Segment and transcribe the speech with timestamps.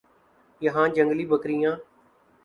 [0.61, 1.75] یہاں جنگلی بکریاں